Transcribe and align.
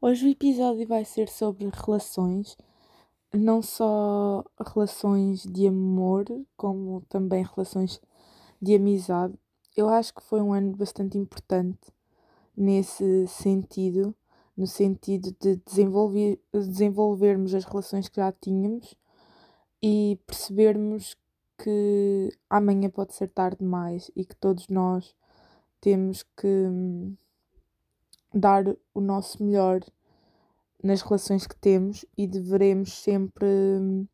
Hoje 0.00 0.28
o 0.28 0.30
episódio 0.30 0.86
vai 0.86 1.04
ser 1.04 1.28
sobre 1.28 1.68
relações, 1.74 2.56
não 3.34 3.60
só 3.60 4.44
relações 4.72 5.42
de 5.42 5.66
amor, 5.66 6.24
como 6.56 7.00
também 7.08 7.44
relações 7.44 8.00
de 8.62 8.76
amizade. 8.76 9.34
Eu 9.76 9.88
acho 9.88 10.14
que 10.14 10.22
foi 10.22 10.40
um 10.40 10.52
ano 10.52 10.76
bastante 10.76 11.18
importante 11.18 11.92
nesse 12.56 13.26
sentido, 13.26 14.14
no 14.56 14.68
sentido 14.68 15.34
de 15.40 15.56
desenvolver, 15.66 16.40
desenvolvermos 16.52 17.52
as 17.52 17.64
relações 17.64 18.08
que 18.08 18.20
já 18.20 18.30
tínhamos 18.30 18.94
e 19.82 20.16
percebermos 20.24 21.16
que 21.58 22.30
amanhã 22.48 22.88
pode 22.88 23.14
ser 23.14 23.30
tarde 23.30 23.58
demais 23.58 24.12
e 24.14 24.24
que 24.24 24.36
todos 24.36 24.68
nós 24.68 25.12
temos 25.80 26.22
que 26.36 26.46
hum, 26.46 27.16
dar 28.38 28.64
o 28.94 29.00
nosso 29.00 29.42
melhor 29.42 29.80
nas 30.82 31.02
relações 31.02 31.46
que 31.46 31.56
temos 31.56 32.04
e 32.16 32.26
deveremos 32.26 32.92
sempre 33.02 33.46
hum, 33.46 34.06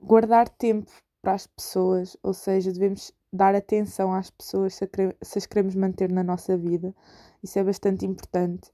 guardar 0.00 0.48
tempo 0.48 0.90
para 1.20 1.34
as 1.34 1.46
pessoas, 1.46 2.16
ou 2.22 2.32
seja, 2.32 2.72
devemos 2.72 3.12
dar 3.32 3.54
atenção 3.54 4.12
às 4.12 4.30
pessoas 4.30 4.74
se, 4.74 4.88
se 5.22 5.38
as 5.38 5.46
queremos 5.46 5.74
manter 5.74 6.10
na 6.10 6.22
nossa 6.22 6.56
vida. 6.56 6.94
Isso 7.42 7.58
é 7.58 7.64
bastante 7.64 8.06
importante. 8.06 8.72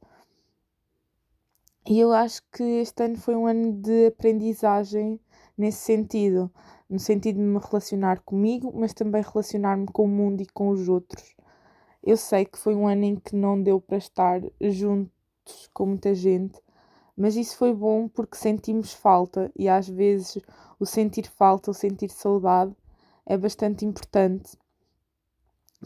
E 1.89 1.99
eu 1.99 2.13
acho 2.13 2.43
que 2.53 2.63
este 2.63 3.03
ano 3.03 3.17
foi 3.17 3.35
um 3.35 3.47
ano 3.47 3.73
de 3.73 4.07
aprendizagem 4.07 5.19
nesse 5.59 5.79
sentido, 5.79 6.51
no 6.89 6.99
sentido 6.99 7.37
de 7.37 7.43
me 7.43 7.59
relacionar 7.59 8.21
comigo, 8.21 8.73
mas 8.75 8.95
também 8.95 9.23
relacionar-me 9.23 9.87
com 9.87 10.05
o 10.05 10.09
mundo 10.09 10.43
e 10.43 10.47
com 10.47 10.69
os 10.69 10.89
outros. 10.89 11.35
Eu 12.03 12.17
sei 12.17 12.45
que 12.45 12.59
foi 12.59 12.75
um 12.75 12.89
ano 12.89 13.05
em 13.05 13.17
que 13.17 13.37
não 13.37 13.63
deu 13.63 13.81
para 13.81 13.97
estar 13.97 14.41
juntos 14.61 15.71
com 15.73 15.87
muita 15.87 16.15
gente, 16.15 16.61
mas 17.17 17.37
isso 17.37 17.57
foi 17.57 17.73
bom 17.73 18.09
porque 18.09 18.37
sentimos 18.37 18.93
falta 18.93 19.53
e 19.57 19.69
às 19.69 19.89
vezes 19.89 20.39
o 20.81 20.87
sentir 20.87 21.29
falta, 21.29 21.71
o 21.71 21.75
sentir 21.75 22.11
saudade 22.11 22.75
é 23.25 23.37
bastante 23.37 23.85
importante 23.85 24.59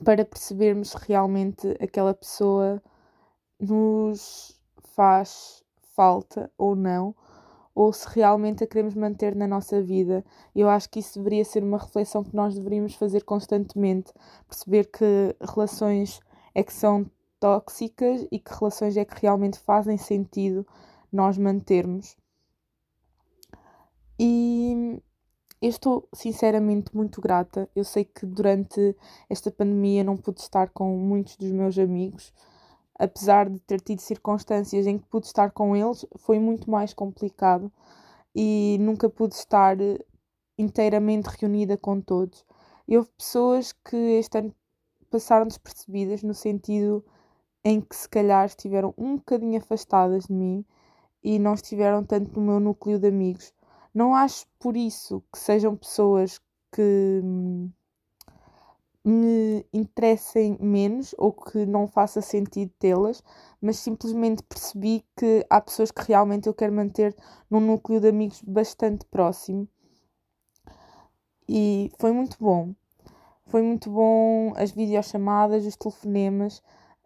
para 0.05 0.25
percebermos 0.25 0.91
se 0.91 0.97
realmente 1.07 1.69
aquela 1.81 2.15
pessoa 2.15 2.83
nos 3.61 4.59
faz 4.95 5.63
falta 5.95 6.51
ou 6.57 6.75
não, 6.75 7.15
ou 7.77 7.93
se 7.93 8.09
realmente 8.09 8.65
a 8.65 8.67
queremos 8.67 8.95
manter 8.95 9.37
na 9.37 9.47
nossa 9.47 9.83
vida. 9.83 10.25
Eu 10.55 10.67
acho 10.67 10.89
que 10.89 10.99
isso 10.99 11.19
deveria 11.19 11.45
ser 11.45 11.63
uma 11.63 11.77
reflexão 11.77 12.25
que 12.25 12.35
nós 12.35 12.55
deveríamos 12.55 12.95
fazer 12.95 13.23
constantemente, 13.23 14.15
perceber 14.49 14.87
que 14.87 15.37
relações 15.43 16.19
é 16.55 16.65
que 16.65 16.73
são 16.73 17.05
tóxicas 17.39 18.27
e 18.33 18.39
que 18.39 18.51
relações 18.59 18.97
é 18.97 19.05
que 19.05 19.21
realmente 19.21 19.59
fazem 19.59 19.99
sentido 19.99 20.67
nós 21.13 21.37
mantermos. 21.37 22.17
E 24.19 24.99
eu 25.61 25.69
estou 25.69 26.09
sinceramente 26.15 26.97
muito 26.97 27.21
grata. 27.21 27.69
Eu 27.77 27.85
sei 27.85 28.07
que 28.07 28.25
durante 28.25 28.97
esta 29.29 29.51
pandemia 29.51 30.03
não 30.03 30.17
pude 30.17 30.41
estar 30.41 30.71
com 30.71 30.97
muitos 30.97 31.37
dos 31.37 31.53
meus 31.53 31.79
amigos, 31.79 32.33
apesar 32.99 33.49
de 33.49 33.59
ter 33.61 33.81
tido 33.81 34.01
circunstâncias 34.01 34.87
em 34.87 34.99
que 34.99 35.07
pude 35.07 35.27
estar 35.27 35.51
com 35.51 35.77
eles, 35.77 36.07
foi 36.17 36.39
muito 36.39 36.71
mais 36.71 36.95
complicado 36.95 37.71
e 38.35 38.77
nunca 38.81 39.09
pude 39.09 39.35
estar 39.35 39.77
inteiramente 40.59 41.27
reunida 41.39 41.77
com 41.77 42.01
todos. 42.01 42.45
E 42.89 42.97
houve 42.97 43.11
pessoas 43.17 43.73
que 43.73 43.97
este 43.97 44.39
ano 44.39 44.55
passaram 45.11 45.47
despercebidas 45.47 46.23
no 46.23 46.35
sentido 46.35 47.05
em 47.65 47.81
que 47.81 47.97
se 47.97 48.09
calhar 48.09 48.47
estiveram 48.47 48.95
um 48.97 49.17
bocadinho 49.17 49.59
afastadas 49.59 50.27
de 50.27 50.33
mim 50.33 50.65
e 51.23 51.39
não 51.39 51.55
estiveram 51.55 52.05
tanto 52.05 52.39
no 52.39 52.47
meu 52.47 52.61
núcleo 52.61 52.99
de 52.99 53.09
amigos. 53.09 53.53
Não 53.93 54.15
acho 54.15 54.47
por 54.59 54.77
isso 54.77 55.23
que 55.33 55.39
sejam 55.39 55.77
pessoas 55.77 56.41
que 56.73 57.21
hum, 57.25 57.71
me 59.07 59.65
interessem 59.73 60.59
menos 60.61 61.15
ou 61.17 61.33
que 61.33 61.65
não 61.65 61.87
faça 61.87 62.21
sentido 62.21 62.73
tê-las, 62.77 63.23
mas 63.63 63.77
simplesmente 63.79 64.43
percebi 64.43 65.05
que 65.17 65.47
há 65.49 65.61
pessoas 65.61 65.93
que 65.93 66.09
realmente 66.09 66.49
eu 66.49 66.55
quero 66.55 66.73
manter 66.73 67.15
num 67.49 67.61
núcleo 67.61 68.01
de 68.01 68.09
amigos 68.09 68.43
bastante 68.43 69.07
próximo. 69.07 69.69
E 71.49 71.93
foi 72.01 72.11
muito 72.11 72.37
bom. 72.41 72.75
Foi 73.47 73.63
muito 73.63 73.89
bom 73.89 74.53
as 74.57 74.73
videochamadas, 74.73 75.65
os 75.65 75.77
telefonemas, 75.77 76.61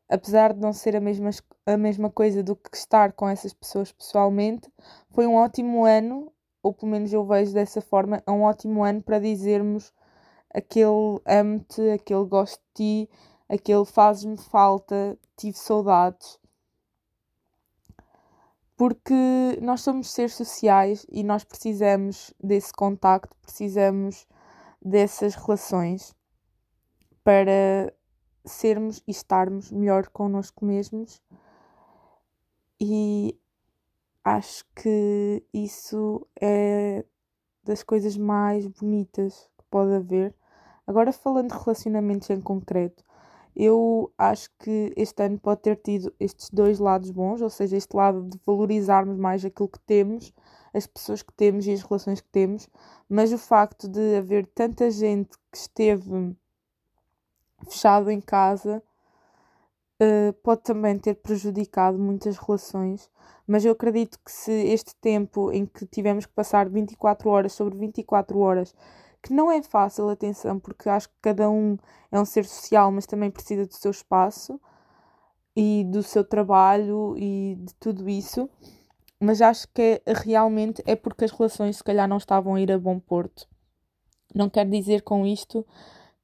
apesar 0.09 0.55
de 0.55 0.61
não 0.61 0.73
ser 0.73 0.97
a 0.97 1.01
mesma, 1.01 1.29
a 1.67 1.77
mesma 1.77 2.09
coisa 2.09 2.43
do 2.43 2.57
que 2.57 2.75
estar 2.75 3.13
com 3.13 3.29
essas 3.29 3.53
pessoas 3.53 3.93
pessoalmente, 3.93 4.73
foi 5.11 5.27
um 5.27 5.35
ótimo 5.35 5.85
ano, 5.85 6.33
ou 6.63 6.73
pelo 6.73 6.93
menos 6.93 7.13
eu 7.13 7.27
vejo 7.27 7.53
dessa 7.53 7.83
forma, 7.83 8.23
é 8.27 8.31
um 8.31 8.41
ótimo 8.41 8.83
ano 8.83 9.03
para 9.03 9.19
dizermos 9.19 9.93
aquele 10.53 11.21
amo-te, 11.27 11.91
aquele 11.91 12.25
gosto 12.25 12.61
de 12.75 13.07
ti, 13.07 13.11
aquele 13.49 13.85
fazes-me 13.85 14.37
falta, 14.37 15.19
tive 15.37 15.57
saudades. 15.57 16.39
Porque 18.77 19.59
nós 19.61 19.83
somos 19.83 20.11
seres 20.11 20.35
sociais 20.35 21.07
e 21.11 21.23
nós 21.23 21.45
precisamos 21.45 22.33
desse 22.43 22.73
contacto, 22.73 23.37
precisamos 23.43 24.27
dessas 24.81 25.35
relações 25.35 26.15
para 27.23 27.93
sermos 28.45 29.03
e 29.07 29.11
estarmos 29.11 29.71
melhor 29.71 30.09
connosco 30.09 30.65
mesmos. 30.65 31.21
E 32.81 33.39
acho 34.25 34.65
que 34.75 35.45
isso 35.53 36.27
é 36.41 37.05
das 37.63 37.83
coisas 37.83 38.17
mais 38.17 38.67
bonitas 38.67 39.51
que 39.59 39.65
pode 39.71 39.93
haver 39.93 40.35
Agora, 40.91 41.13
falando 41.13 41.53
de 41.53 41.57
relacionamentos 41.57 42.29
em 42.31 42.41
concreto, 42.41 43.05
eu 43.55 44.13
acho 44.19 44.51
que 44.59 44.93
este 44.97 45.23
ano 45.23 45.39
pode 45.39 45.61
ter 45.63 45.77
tido 45.77 46.13
estes 46.19 46.51
dois 46.51 46.81
lados 46.81 47.13
bons, 47.13 47.41
ou 47.41 47.49
seja, 47.49 47.77
este 47.77 47.95
lado 47.95 48.25
de 48.25 48.37
valorizarmos 48.45 49.17
mais 49.17 49.45
aquilo 49.45 49.69
que 49.69 49.79
temos, 49.87 50.35
as 50.75 50.89
pessoas 50.89 51.23
que 51.23 51.33
temos 51.33 51.65
e 51.65 51.73
as 51.73 51.83
relações 51.83 52.21
que 52.21 52.29
temos, 52.31 52.69
mas 53.09 53.33
o 53.33 53.39
facto 53.39 53.87
de 53.89 54.17
haver 54.17 54.47
tanta 54.47 54.91
gente 54.91 55.31
que 55.53 55.59
esteve 55.59 56.37
fechado 57.69 58.11
em 58.11 58.21
casa 58.21 58.83
uh, 60.03 60.33
pode 60.43 60.63
também 60.63 60.99
ter 60.99 61.15
prejudicado 61.15 62.01
muitas 62.01 62.37
relações. 62.37 63.09
Mas 63.47 63.65
eu 63.65 63.71
acredito 63.71 64.19
que 64.25 64.33
se 64.33 64.51
este 64.51 64.93
tempo 64.97 65.53
em 65.53 65.67
que 65.67 65.87
tivemos 65.87 66.27
que 66.27 66.33
passar 66.33 66.69
24 66.69 67.31
horas 67.31 67.53
sobre 67.53 67.79
24 67.79 68.37
horas 68.41 68.75
que 69.23 69.33
não 69.33 69.51
é 69.51 69.63
fácil, 69.63 70.09
atenção, 70.09 70.59
porque 70.59 70.89
acho 70.89 71.09
que 71.09 71.15
cada 71.21 71.51
um 71.51 71.77
é 72.11 72.19
um 72.19 72.25
ser 72.25 72.45
social, 72.45 72.91
mas 72.91 73.07
também 73.07 73.31
precisa 73.31 73.67
do 73.67 73.75
seu 73.75 73.91
espaço 73.91 74.61
e 75.55 75.85
do 75.85 76.03
seu 76.03 76.25
trabalho 76.25 77.15
e 77.19 77.57
de 77.59 77.75
tudo 77.75 78.09
isso. 78.09 78.49
Mas 79.21 79.43
acho 79.43 79.69
que 79.75 80.03
é, 80.07 80.13
realmente 80.13 80.83
é 80.87 80.97
porque 80.97 81.25
as 81.25 81.31
relações 81.31 81.77
se 81.77 81.85
calhar 81.85 82.09
não 82.09 82.17
estavam 82.17 82.55
a 82.55 82.61
ir 82.61 82.73
a 82.73 82.79
bom 82.79 82.99
porto. 82.99 83.47
Não 84.35 84.49
quero 84.49 84.71
dizer 84.71 85.03
com 85.03 85.27
isto 85.27 85.67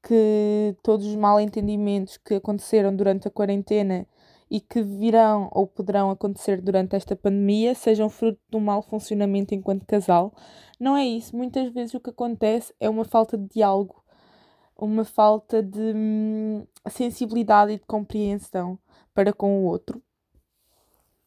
que 0.02 0.74
todos 0.82 1.06
os 1.06 1.16
mal 1.16 1.40
entendimentos 1.40 2.16
que 2.16 2.34
aconteceram 2.34 2.94
durante 2.94 3.28
a 3.28 3.30
quarentena 3.30 4.06
e 4.50 4.60
que 4.60 4.82
virão 4.82 5.48
ou 5.52 5.66
poderão 5.66 6.10
acontecer 6.10 6.60
durante 6.60 6.94
esta 6.94 7.16
pandemia 7.16 7.74
sejam 7.74 8.08
fruto 8.08 8.40
de 8.48 8.56
um 8.56 8.60
mau 8.60 8.80
funcionamento 8.82 9.54
enquanto 9.54 9.86
casal. 9.86 10.32
Não 10.78 10.96
é 10.96 11.04
isso. 11.04 11.36
Muitas 11.36 11.72
vezes 11.72 11.94
o 11.94 12.00
que 12.00 12.10
acontece 12.10 12.74
é 12.78 12.88
uma 12.88 13.04
falta 13.04 13.36
de 13.36 13.48
diálogo, 13.48 14.02
uma 14.76 15.04
falta 15.04 15.62
de 15.62 15.92
hum, 15.94 16.66
sensibilidade 16.88 17.72
e 17.72 17.78
de 17.78 17.86
compreensão 17.86 18.78
para 19.14 19.32
com 19.32 19.62
o 19.62 19.64
outro. 19.64 20.00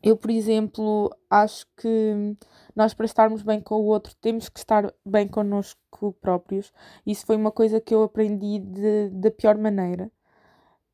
Eu, 0.02 0.16
por 0.16 0.32
exemplo, 0.32 1.14
acho 1.30 1.66
que 1.76 2.36
nós, 2.74 2.94
para 2.94 3.06
estarmos 3.06 3.42
bem 3.42 3.60
com 3.60 3.76
o 3.76 3.86
outro, 3.86 4.16
temos 4.22 4.48
que 4.48 4.60
estar 4.60 4.94
bem 5.06 5.28
connosco 5.28 6.14
próprios. 6.22 6.72
Isso 7.06 7.26
foi 7.26 7.36
uma 7.36 7.52
coisa 7.52 7.82
que 7.82 7.94
eu 7.94 8.04
aprendi 8.04 8.60
de, 8.60 9.10
da 9.10 9.30
pior 9.30 9.58
maneira. 9.58 10.10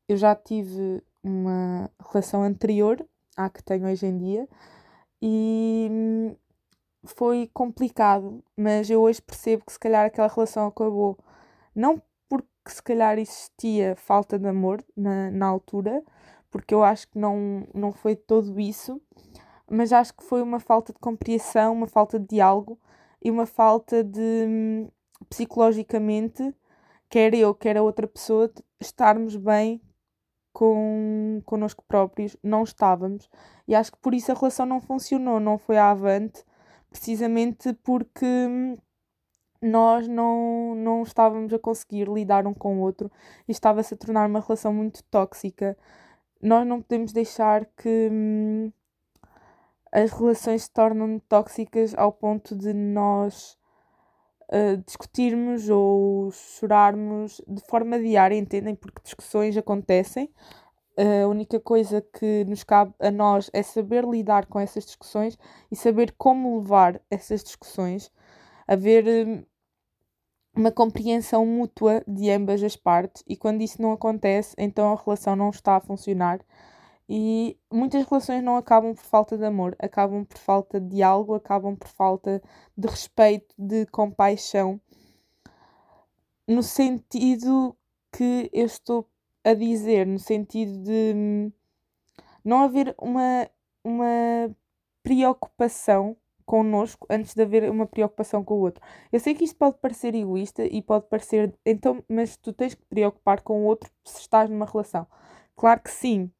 Eu 0.08 0.16
já 0.16 0.34
tive 0.34 1.02
uma 1.26 1.90
relação 2.10 2.42
anterior 2.42 3.04
à 3.36 3.50
que 3.50 3.62
tenho 3.62 3.86
hoje 3.86 4.06
em 4.06 4.16
dia 4.16 4.48
e 5.20 5.88
hum, 5.90 6.36
foi 7.04 7.50
complicado, 7.52 8.42
mas 8.56 8.90
eu 8.90 9.00
hoje 9.02 9.20
percebo 9.22 9.64
que 9.64 9.72
se 9.72 9.78
calhar 9.78 10.06
aquela 10.06 10.28
relação 10.28 10.66
acabou 10.66 11.18
não 11.74 12.00
porque 12.28 12.48
se 12.68 12.82
calhar 12.82 13.18
existia 13.18 13.94
falta 13.96 14.38
de 14.38 14.48
amor 14.48 14.82
na, 14.96 15.30
na 15.30 15.46
altura, 15.46 16.02
porque 16.50 16.74
eu 16.74 16.82
acho 16.82 17.08
que 17.08 17.18
não, 17.18 17.66
não 17.74 17.92
foi 17.92 18.16
todo 18.16 18.58
isso, 18.58 19.00
mas 19.70 19.92
acho 19.92 20.14
que 20.14 20.24
foi 20.24 20.42
uma 20.42 20.60
falta 20.60 20.92
de 20.92 20.98
compreensão, 20.98 21.72
uma 21.72 21.86
falta 21.86 22.18
de 22.18 22.26
diálogo 22.26 22.78
e 23.22 23.30
uma 23.30 23.46
falta 23.46 24.02
de 24.02 24.46
hum, 24.48 24.88
psicologicamente, 25.28 26.54
quer 27.08 27.34
eu, 27.34 27.54
quer 27.54 27.76
a 27.76 27.82
outra 27.82 28.06
pessoa, 28.06 28.50
estarmos 28.80 29.36
bem 29.36 29.80
com, 30.56 31.42
connosco 31.44 31.84
próprios, 31.86 32.34
não 32.42 32.64
estávamos. 32.64 33.28
E 33.68 33.74
acho 33.74 33.92
que 33.92 33.98
por 33.98 34.14
isso 34.14 34.32
a 34.32 34.34
relação 34.34 34.64
não 34.64 34.80
funcionou, 34.80 35.38
não 35.38 35.58
foi 35.58 35.76
avante, 35.76 36.42
precisamente 36.88 37.74
porque 37.84 38.26
nós 39.60 40.08
não, 40.08 40.74
não 40.74 41.02
estávamos 41.02 41.52
a 41.52 41.58
conseguir 41.58 42.08
lidar 42.08 42.46
um 42.46 42.54
com 42.54 42.78
o 42.78 42.80
outro 42.80 43.12
e 43.46 43.52
estava-se 43.52 43.92
a 43.92 43.96
tornar 43.98 44.30
uma 44.30 44.40
relação 44.40 44.72
muito 44.72 45.04
tóxica. 45.04 45.76
Nós 46.40 46.66
não 46.66 46.80
podemos 46.80 47.12
deixar 47.12 47.66
que 47.76 48.08
hum, 48.10 48.72
as 49.92 50.10
relações 50.10 50.62
se 50.62 50.70
tornem 50.70 51.18
tóxicas 51.28 51.94
ao 51.98 52.10
ponto 52.10 52.56
de 52.56 52.72
nós 52.72 53.58
discutirmos 54.86 55.68
ou 55.68 56.30
chorarmos 56.30 57.40
de 57.46 57.60
forma 57.68 57.98
diária, 57.98 58.36
entendem? 58.36 58.74
Porque 58.74 59.02
discussões 59.02 59.56
acontecem. 59.56 60.30
A 60.96 61.28
única 61.28 61.60
coisa 61.60 62.00
que 62.00 62.44
nos 62.46 62.64
cabe 62.64 62.94
a 62.98 63.10
nós 63.10 63.50
é 63.52 63.62
saber 63.62 64.04
lidar 64.04 64.46
com 64.46 64.58
essas 64.58 64.84
discussões 64.84 65.36
e 65.70 65.76
saber 65.76 66.14
como 66.16 66.58
levar 66.58 67.00
essas 67.10 67.44
discussões, 67.44 68.10
haver 68.66 69.04
hum, 69.26 69.44
uma 70.56 70.72
compreensão 70.72 71.44
mútua 71.44 72.02
de 72.08 72.30
ambas 72.30 72.62
as 72.62 72.76
partes, 72.76 73.22
e 73.26 73.36
quando 73.36 73.60
isso 73.62 73.80
não 73.82 73.92
acontece, 73.92 74.54
então 74.56 74.90
a 74.90 74.96
relação 74.96 75.36
não 75.36 75.50
está 75.50 75.76
a 75.76 75.80
funcionar. 75.80 76.40
E 77.08 77.56
muitas 77.72 78.04
relações 78.04 78.42
não 78.42 78.56
acabam 78.56 78.94
por 78.94 79.04
falta 79.04 79.38
de 79.38 79.44
amor, 79.44 79.76
acabam 79.78 80.24
por 80.24 80.38
falta 80.38 80.80
de 80.80 80.88
diálogo, 80.88 81.34
acabam 81.34 81.76
por 81.76 81.88
falta 81.88 82.42
de 82.76 82.88
respeito, 82.88 83.54
de 83.56 83.86
compaixão, 83.86 84.80
no 86.48 86.62
sentido 86.62 87.76
que 88.12 88.50
eu 88.52 88.66
estou 88.66 89.08
a 89.44 89.54
dizer, 89.54 90.06
no 90.06 90.18
sentido 90.18 90.82
de 90.82 91.12
hum, 91.14 91.52
não 92.44 92.60
haver 92.62 92.94
uma, 92.98 93.48
uma 93.84 94.50
preocupação 95.02 96.16
connosco 96.44 97.06
antes 97.10 97.34
de 97.34 97.42
haver 97.42 97.68
uma 97.70 97.86
preocupação 97.86 98.44
com 98.44 98.54
o 98.54 98.60
outro. 98.60 98.82
Eu 99.12 99.20
sei 99.20 99.34
que 99.34 99.44
isto 99.44 99.56
pode 99.56 99.78
parecer 99.78 100.14
egoísta 100.14 100.64
e 100.64 100.80
pode 100.80 101.06
parecer, 101.08 101.52
então, 101.64 102.02
mas 102.08 102.36
tu 102.36 102.52
tens 102.52 102.74
que 102.74 102.82
te 102.82 102.88
preocupar 102.88 103.42
com 103.42 103.62
o 103.62 103.64
outro 103.66 103.90
se 104.04 104.20
estás 104.20 104.48
numa 104.48 104.66
relação. 104.66 105.06
Claro 105.56 105.80
que 105.80 105.90
sim, 105.90 106.30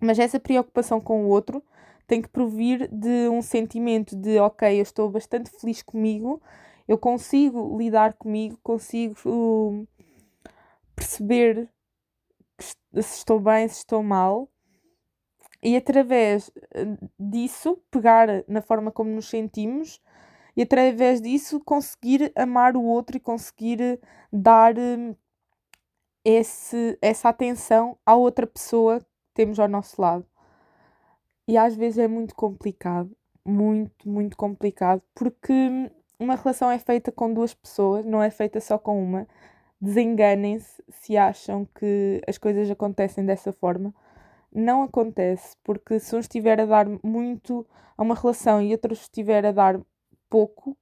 mas 0.00 0.18
essa 0.18 0.38
preocupação 0.38 1.00
com 1.00 1.24
o 1.24 1.28
outro 1.28 1.62
tem 2.06 2.22
que 2.22 2.28
provir 2.28 2.88
de 2.90 3.28
um 3.28 3.42
sentimento 3.42 4.16
de 4.16 4.38
ok, 4.38 4.78
eu 4.78 4.82
estou 4.82 5.10
bastante 5.10 5.50
feliz 5.50 5.82
comigo, 5.82 6.40
eu 6.86 6.96
consigo 6.96 7.76
lidar 7.76 8.14
comigo, 8.14 8.58
consigo 8.62 9.14
uh, 9.26 9.86
perceber 10.96 11.68
se 12.58 13.18
estou 13.18 13.38
bem, 13.38 13.68
se 13.68 13.78
estou 13.78 14.02
mal, 14.02 14.48
e 15.62 15.76
através 15.76 16.48
uh, 16.48 17.10
disso 17.20 17.78
pegar 17.90 18.28
na 18.48 18.62
forma 18.62 18.90
como 18.90 19.10
nos 19.10 19.28
sentimos 19.28 20.00
e 20.56 20.62
através 20.62 21.20
disso 21.20 21.60
conseguir 21.60 22.32
amar 22.34 22.76
o 22.76 22.82
outro 22.82 23.16
e 23.16 23.20
conseguir 23.20 24.00
dar 24.32 24.74
uh, 24.76 25.16
esse, 26.24 26.98
essa 27.02 27.28
atenção 27.28 27.98
à 28.04 28.16
outra 28.16 28.46
pessoa 28.46 29.04
temos 29.38 29.60
ao 29.60 29.68
nosso 29.68 30.02
lado. 30.02 30.26
E 31.46 31.56
às 31.56 31.76
vezes 31.76 31.98
é 31.98 32.08
muito 32.08 32.34
complicado, 32.34 33.16
muito, 33.44 34.08
muito 34.08 34.36
complicado, 34.36 35.00
porque 35.14 35.52
uma 36.18 36.34
relação 36.34 36.68
é 36.68 36.78
feita 36.80 37.12
com 37.12 37.32
duas 37.32 37.54
pessoas, 37.54 38.04
não 38.04 38.20
é 38.20 38.30
feita 38.30 38.60
só 38.60 38.76
com 38.76 39.00
uma. 39.00 39.28
Desenganem-se 39.80 40.82
se 40.88 41.16
acham 41.16 41.64
que 41.66 42.20
as 42.26 42.36
coisas 42.36 42.68
acontecem 42.68 43.24
dessa 43.24 43.52
forma. 43.52 43.94
Não 44.52 44.82
acontece, 44.82 45.56
porque 45.62 46.00
se 46.00 46.16
um 46.16 46.18
estiver 46.18 46.60
a 46.60 46.66
dar 46.66 46.86
muito 47.04 47.64
a 47.96 48.02
uma 48.02 48.16
relação 48.16 48.60
e 48.60 48.72
outro 48.72 48.92
estiver 48.92 49.46
a 49.46 49.52
dar 49.52 49.80
pouco 50.28 50.76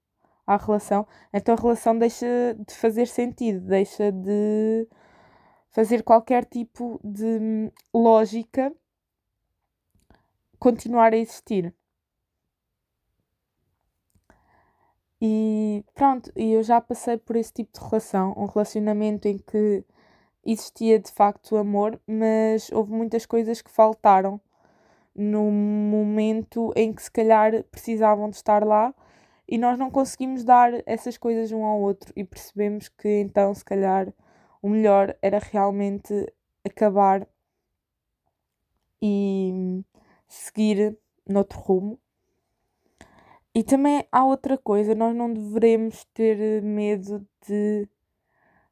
à 0.46 0.56
relação, 0.56 1.06
então 1.30 1.54
a 1.54 1.60
relação 1.60 1.98
deixa 1.98 2.26
de 2.66 2.74
fazer 2.74 3.06
sentido, 3.06 3.60
deixa 3.60 4.10
de 4.10 4.88
fazer 5.76 6.02
qualquer 6.02 6.46
tipo 6.46 6.98
de 7.04 7.38
hum, 7.38 7.70
lógica 7.92 8.72
continuar 10.58 11.12
a 11.12 11.18
existir. 11.18 11.74
E 15.20 15.84
pronto, 15.94 16.32
eu 16.34 16.62
já 16.62 16.80
passei 16.80 17.18
por 17.18 17.36
esse 17.36 17.52
tipo 17.52 17.78
de 17.78 17.84
relação, 17.84 18.32
um 18.38 18.46
relacionamento 18.46 19.28
em 19.28 19.36
que 19.36 19.84
existia 20.46 20.98
de 20.98 21.12
facto 21.12 21.58
amor, 21.58 22.00
mas 22.06 22.72
houve 22.72 22.92
muitas 22.92 23.26
coisas 23.26 23.60
que 23.60 23.70
faltaram 23.70 24.40
no 25.14 25.50
momento 25.50 26.72
em 26.74 26.90
que 26.90 27.02
se 27.02 27.10
calhar 27.10 27.64
precisavam 27.64 28.30
de 28.30 28.36
estar 28.36 28.64
lá 28.64 28.94
e 29.46 29.58
nós 29.58 29.78
não 29.78 29.90
conseguimos 29.90 30.42
dar 30.42 30.72
essas 30.86 31.18
coisas 31.18 31.52
um 31.52 31.66
ao 31.66 31.78
outro 31.78 32.14
e 32.16 32.24
percebemos 32.24 32.88
que 32.88 33.20
então 33.20 33.52
se 33.52 33.64
calhar 33.64 34.10
o 34.66 34.68
melhor 34.68 35.16
era 35.22 35.38
realmente 35.38 36.12
acabar 36.64 37.24
e 39.00 39.84
seguir 40.26 40.98
noutro 41.24 41.60
rumo. 41.60 42.00
E 43.54 43.62
também 43.62 44.04
há 44.10 44.24
outra 44.24 44.58
coisa, 44.58 44.92
nós 44.92 45.14
não 45.14 45.32
devemos 45.32 46.04
ter 46.06 46.60
medo 46.62 47.24
de 47.46 47.88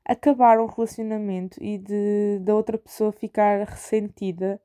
acabar 0.05 0.59
um 0.59 0.67
relacionamento 0.67 1.63
e 1.63 1.79
de 1.79 2.41
da 2.41 2.57
outra 2.57 2.77
pessoa 2.77 3.13
ficar 3.13 3.65
ressentida 3.65 4.61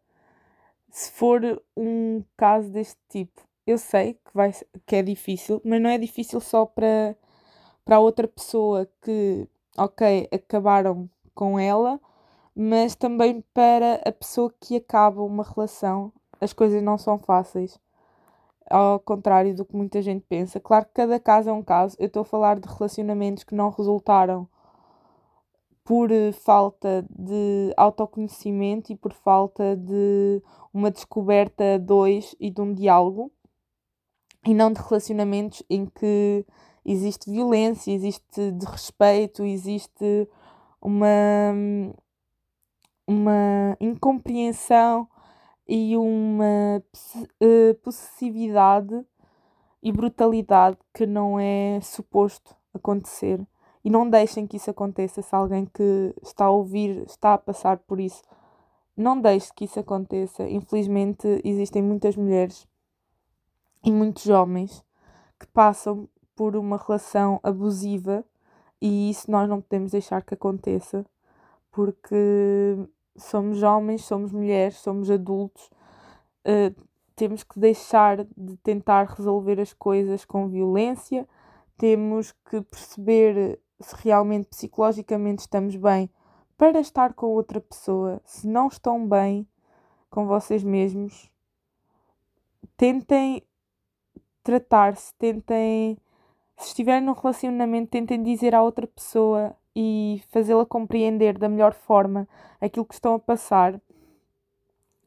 se 0.89 1.11
for 1.11 1.61
um 1.77 2.23
caso 2.35 2.71
deste 2.71 2.99
tipo. 3.07 3.47
Eu 3.67 3.77
sei 3.77 4.15
que, 4.15 4.31
vai, 4.33 4.51
que 4.87 4.95
é 4.95 5.03
difícil, 5.03 5.61
mas 5.63 5.79
não 5.79 5.91
é 5.91 5.99
difícil 5.99 6.39
só 6.41 6.65
para, 6.65 7.15
para 7.85 7.97
a 7.97 7.99
outra 7.99 8.27
pessoa 8.27 8.89
que, 9.01 9.47
ok, 9.77 10.27
acabaram 10.31 11.09
com 11.39 11.57
ela, 11.57 12.01
mas 12.53 12.95
também 12.95 13.41
para 13.53 14.01
a 14.05 14.11
pessoa 14.11 14.53
que 14.59 14.75
acaba 14.75 15.23
uma 15.23 15.41
relação. 15.41 16.11
As 16.41 16.51
coisas 16.51 16.83
não 16.83 16.97
são 16.97 17.17
fáceis. 17.17 17.79
Ao 18.69 18.99
contrário 18.99 19.55
do 19.55 19.63
que 19.63 19.73
muita 19.73 20.01
gente 20.01 20.25
pensa. 20.27 20.59
Claro 20.59 20.85
que 20.85 20.91
cada 20.95 21.17
caso 21.17 21.49
é 21.49 21.53
um 21.53 21.63
caso. 21.63 21.95
Eu 21.97 22.07
estou 22.07 22.23
a 22.23 22.25
falar 22.25 22.59
de 22.59 22.67
relacionamentos 22.67 23.45
que 23.45 23.55
não 23.55 23.69
resultaram 23.69 24.49
por 25.85 26.11
eh, 26.11 26.33
falta 26.33 27.05
de 27.09 27.73
autoconhecimento 27.77 28.91
e 28.91 28.97
por 28.97 29.13
falta 29.13 29.77
de 29.77 30.43
uma 30.73 30.91
descoberta 30.91 31.75
a 31.75 31.77
dois 31.77 32.35
e 32.37 32.51
de 32.51 32.61
um 32.61 32.73
diálogo, 32.73 33.31
e 34.45 34.53
não 34.53 34.71
de 34.71 34.81
relacionamentos 34.81 35.63
em 35.69 35.85
que 35.85 36.45
existe 36.85 37.31
violência, 37.31 37.91
existe 37.91 38.51
desrespeito, 38.51 39.43
existe 39.43 40.27
uma, 40.81 41.53
uma 43.07 43.77
incompreensão 43.79 45.07
e 45.67 45.95
uma 45.95 46.83
uh, 47.41 47.75
possessividade 47.83 49.05
e 49.81 49.91
brutalidade 49.91 50.77
que 50.93 51.05
não 51.05 51.39
é 51.39 51.79
suposto 51.81 52.55
acontecer. 52.73 53.45
E 53.83 53.89
não 53.89 54.09
deixem 54.09 54.45
que 54.45 54.57
isso 54.57 54.69
aconteça 54.69 55.21
se 55.21 55.33
alguém 55.33 55.65
que 55.65 56.13
está 56.21 56.45
a 56.45 56.49
ouvir 56.49 57.03
está 57.05 57.35
a 57.35 57.37
passar 57.37 57.77
por 57.77 57.99
isso. 57.99 58.21
Não 58.95 59.19
deixe 59.19 59.53
que 59.53 59.65
isso 59.65 59.79
aconteça. 59.79 60.47
Infelizmente, 60.49 61.41
existem 61.43 61.81
muitas 61.81 62.17
mulheres 62.17 62.67
e 63.83 63.91
muitos 63.91 64.27
homens 64.27 64.83
que 65.39 65.47
passam 65.47 66.09
por 66.35 66.55
uma 66.55 66.77
relação 66.77 67.39
abusiva 67.41 68.25
e 68.81 69.09
isso 69.09 69.29
nós 69.29 69.49
não 69.49 69.61
podemos 69.61 69.91
deixar 69.91 70.21
que 70.23 70.33
aconteça, 70.33 71.05
porque 71.71 72.75
somos 73.15 73.63
homens, 73.63 74.05
somos 74.05 74.31
mulheres, 74.31 74.77
somos 74.77 75.09
adultos, 75.11 75.69
uh, 76.45 76.89
temos 77.15 77.43
que 77.43 77.59
deixar 77.59 78.23
de 78.23 78.55
tentar 78.63 79.05
resolver 79.05 79.59
as 79.59 79.73
coisas 79.73 80.23
com 80.23 80.47
violência, 80.47 81.27
temos 81.77 82.31
que 82.49 82.61
perceber 82.61 83.59
se 83.81 83.95
realmente 83.97 84.47
psicologicamente 84.47 85.41
estamos 85.41 85.75
bem 85.75 86.09
para 86.57 86.79
estar 86.79 87.13
com 87.13 87.27
outra 87.27 87.61
pessoa. 87.61 88.21
Se 88.25 88.47
não 88.47 88.67
estão 88.67 89.07
bem 89.07 89.47
com 90.09 90.25
vocês 90.25 90.63
mesmos, 90.63 91.29
tentem 92.75 93.43
tratar-se, 94.43 95.13
tentem 95.15 95.97
se 96.59 96.67
estiverem 96.67 97.01
num 97.01 97.13
relacionamento, 97.13 97.91
tentem 97.91 98.21
dizer 98.21 98.53
à 98.53 98.61
outra 98.61 98.85
pessoa 98.85 99.55
e 99.73 100.21
fazê-la 100.27 100.65
compreender 100.65 101.37
da 101.37 101.47
melhor 101.47 101.73
forma 101.73 102.27
aquilo 102.59 102.85
que 102.85 102.93
estão 102.93 103.13
a 103.13 103.19
passar 103.19 103.79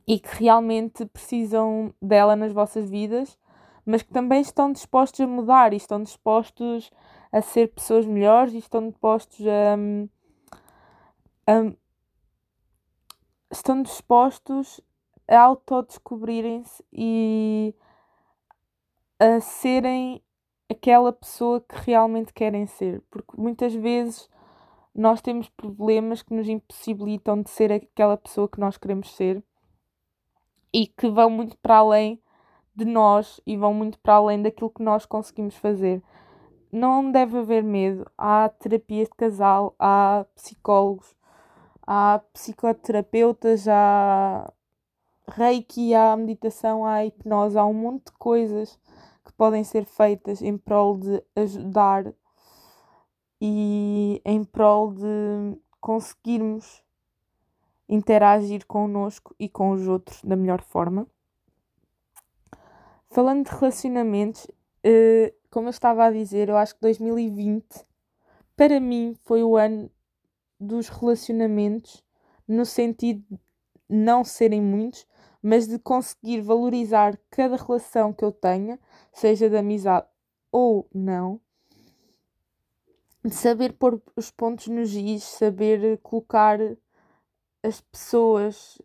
e 0.09 0.19
que 0.19 0.43
realmente 0.43 1.05
precisam 1.05 1.93
dela 2.01 2.35
nas 2.35 2.53
vossas 2.53 2.89
vidas, 2.89 3.39
mas 3.85 4.01
que 4.01 4.11
também 4.11 4.41
estão 4.41 4.73
dispostos 4.73 5.21
a 5.21 5.27
mudar 5.27 5.75
e 5.75 5.77
estão 5.77 6.03
dispostos 6.03 6.91
a 7.31 7.43
ser 7.43 7.69
pessoas 7.69 8.07
melhores 8.07 8.55
e 8.55 8.59
estão 8.59 8.89
dispostos 8.89 9.47
a, 9.47 9.77
a, 11.53 11.73
estão 13.51 13.83
dispostos 13.83 14.81
a 15.29 15.39
autodescobrirem-se 15.39 16.83
e 16.91 17.75
a 19.21 19.39
serem 19.41 20.23
aquela 20.73 21.13
pessoa 21.13 21.61
que 21.61 21.77
realmente 21.85 22.33
querem 22.33 22.67
ser. 22.67 23.03
Porque 23.11 23.41
muitas 23.41 23.75
vezes 23.75 24.29
nós 24.95 25.21
temos 25.21 25.49
problemas 25.49 26.23
que 26.23 26.35
nos 26.35 26.49
impossibilitam 26.49 27.41
de 27.41 27.51
ser 27.51 27.73
aquela 27.73 28.17
pessoa 28.17 28.49
que 28.49 28.61
nós 28.61 28.77
queremos 28.77 29.15
ser 29.15 29.43
e 30.73 30.87
que 30.87 31.09
vão 31.09 31.31
muito 31.31 31.57
para 31.59 31.77
além 31.77 32.21
de 32.75 32.85
nós 32.85 33.41
e 33.47 33.57
vão 33.57 33.73
muito 33.73 33.99
para 33.99 34.15
além 34.15 34.43
daquilo 34.43 34.71
que 34.71 34.83
nós 34.83 35.05
conseguimos 35.07 35.57
fazer. 35.57 36.03
Não 36.71 37.11
deve 37.11 37.39
haver 37.39 37.63
medo. 37.63 38.11
Há 38.17 38.49
terapias 38.49 39.09
de 39.09 39.15
casal, 39.15 39.75
há 39.79 40.25
psicólogos, 40.35 41.15
há 41.87 42.21
psicoterapeutas, 42.33 43.69
há 43.69 44.51
reiki, 45.29 45.95
há 45.95 46.17
meditação, 46.17 46.85
há 46.85 47.05
hipnose, 47.05 47.59
há 47.59 47.65
um 47.67 47.75
monte 47.75 48.07
de 48.07 48.13
coisas 48.13 48.79
podem 49.43 49.65
ser 49.65 49.85
feitas 49.87 50.41
em 50.41 50.57
prol 50.57 50.97
de 50.97 51.21
ajudar 51.35 52.15
e 53.41 54.23
em 54.25 54.45
prol 54.45 54.93
de 54.93 55.59
conseguirmos 55.81 56.81
interagir 57.89 58.65
connosco 58.69 59.35
e 59.41 59.49
com 59.49 59.73
os 59.73 59.89
outros 59.89 60.23
da 60.23 60.37
melhor 60.37 60.63
forma. 60.63 61.09
Falando 63.11 63.47
de 63.47 63.51
relacionamentos, 63.51 64.45
uh, 64.45 65.35
como 65.51 65.67
eu 65.67 65.71
estava 65.71 66.05
a 66.05 66.13
dizer, 66.13 66.49
eu 66.49 66.57
acho 66.57 66.77
que 66.77 66.81
2020 66.81 67.65
para 68.57 68.79
mim 68.79 69.17
foi 69.25 69.43
o 69.43 69.57
ano 69.57 69.91
dos 70.61 70.89
relacionamentos, 70.89 72.01
no 72.47 72.65
sentido 72.65 73.25
de 73.29 73.41
não 73.89 74.23
serem 74.23 74.63
muitos, 74.63 75.05
mas 75.43 75.67
de 75.67 75.79
conseguir 75.79 76.41
valorizar 76.41 77.19
cada 77.31 77.57
relação 77.57 78.13
que 78.13 78.25
eu 78.25 78.31
tenha, 78.31 78.79
seja 79.13 79.51
de 79.51 79.57
amizade 79.57 80.07
ou 80.53 80.89
não, 80.95 81.41
de 83.25 83.35
saber 83.35 83.73
pôr 83.73 84.01
os 84.17 84.31
pontos 84.31 84.69
nos 84.69 84.93
is, 84.95 85.25
saber 85.25 85.99
colocar 85.99 86.59
as 87.63 87.81
pessoas 87.81 88.81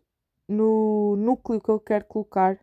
no 0.48 1.16
núcleo 1.16 1.60
que 1.60 1.68
eu 1.68 1.80
quero 1.80 2.04
colocar. 2.06 2.58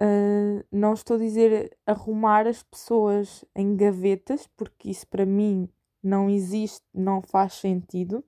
Uh, 0.00 0.64
não 0.72 0.94
estou 0.94 1.16
a 1.16 1.18
dizer 1.18 1.76
arrumar 1.86 2.46
as 2.46 2.62
pessoas 2.62 3.44
em 3.54 3.76
gavetas, 3.76 4.46
porque 4.56 4.90
isso 4.90 5.06
para 5.06 5.26
mim 5.26 5.68
não 6.02 6.28
existe, 6.28 6.84
não 6.92 7.20
faz 7.20 7.54
sentido. 7.54 8.24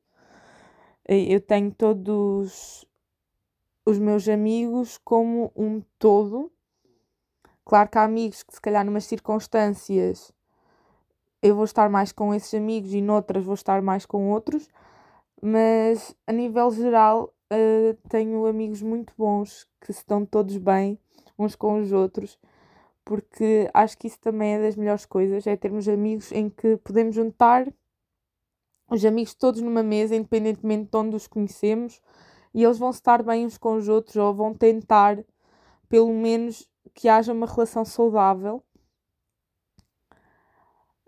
Eu 1.09 1.41
tenho 1.41 1.73
todos 1.73 2.87
os 3.85 3.99
meus 3.99 4.29
amigos 4.29 4.99
como 4.99 5.53
um 5.57 5.83
todo. 5.99 6.51
Claro 7.65 7.89
que 7.89 7.99
há 7.99 8.05
amigos 8.05 8.43
que, 8.43 8.55
se 8.55 8.61
calhar, 8.61 8.85
numas 8.85 9.05
circunstâncias 9.05 10.33
eu 11.43 11.57
vou 11.57 11.65
estar 11.65 11.91
mais 11.91 12.13
com 12.13 12.33
esses 12.33 12.55
amigos 12.55 12.95
e 12.95 13.01
noutras 13.01 13.45
vou 13.45 13.55
estar 13.55 13.83
mais 13.83 14.07
com 14.07 14.31
outros, 14.31 14.69
mas 15.43 16.15
a 16.25 16.33
nível 16.33 16.71
geral 16.71 17.35
uh, 17.53 18.09
tenho 18.09 18.47
amigos 18.47 18.81
muito 18.81 19.13
bons 19.19 19.69
que 19.81 19.93
se 19.93 20.07
dão 20.07 20.25
todos 20.25 20.57
bem 20.57 20.97
uns 21.37 21.57
com 21.57 21.81
os 21.81 21.91
outros, 21.91 22.39
porque 23.05 23.69
acho 23.75 23.99
que 23.99 24.07
isso 24.07 24.21
também 24.21 24.55
é 24.55 24.61
das 24.61 24.77
melhores 24.77 25.05
coisas, 25.05 25.45
é 25.45 25.57
termos 25.57 25.89
amigos 25.89 26.31
em 26.31 26.49
que 26.49 26.77
podemos 26.77 27.17
juntar 27.17 27.67
os 28.89 29.05
amigos 29.05 29.35
todos 29.35 29.61
numa 29.61 29.83
mesa, 29.83 30.15
independentemente 30.15 30.91
de 30.91 30.97
onde 30.97 31.17
os 31.17 31.27
conhecemos, 31.27 32.01
e 32.55 32.63
eles 32.65 32.79
vão 32.79 32.91
estar 32.91 33.23
bem 33.23 33.47
uns 33.47 33.59
com 33.59 33.75
os 33.77 33.89
outros 33.89 34.17
ou 34.17 34.35
vão 34.35 34.55
tentar, 34.55 35.25
pelo 35.89 36.13
menos, 36.13 36.69
que 36.95 37.09
haja 37.09 37.33
uma 37.33 37.47
relação 37.47 37.85
saudável. 37.85 38.63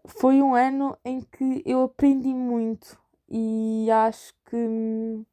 Foi 0.07 0.41
um 0.43 0.55
ano 0.55 0.97
em 1.05 1.21
que 1.23 1.63
eu 1.65 1.83
aprendi 1.83 2.33
muito 2.35 2.99
e 3.29 3.89
acho 3.91 4.35
que 4.45 4.57
hum, 4.57 5.25